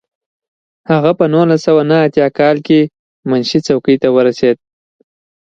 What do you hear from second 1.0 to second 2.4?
په نولس سوه نهه اتیا